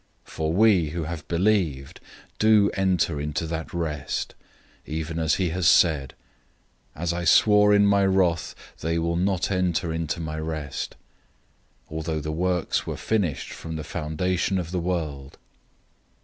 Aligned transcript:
004:003 0.25 0.31
For 0.31 0.53
we 0.53 0.89
who 0.89 1.03
have 1.03 1.27
believed 1.27 1.99
do 2.39 2.71
enter 2.73 3.21
into 3.21 3.45
that 3.45 3.71
rest, 3.71 4.33
even 4.83 5.19
as 5.19 5.35
he 5.35 5.49
has 5.51 5.67
said, 5.67 6.15
"As 6.95 7.13
I 7.13 7.23
swore 7.23 7.71
in 7.75 7.85
my 7.85 8.03
wrath, 8.07 8.55
they 8.79 8.97
will 8.97 9.15
not 9.15 9.51
enter 9.51 9.93
into 9.93 10.19
my 10.19 10.39
rest;"{Psalm 10.39 10.97
95:11} 11.91 11.95
although 11.97 12.19
the 12.19 12.31
works 12.31 12.87
were 12.87 12.97
finished 12.97 13.51
from 13.51 13.75
the 13.75 13.83
foundation 13.83 14.57
of 14.57 14.71
the 14.71 14.79
world. 14.79 15.37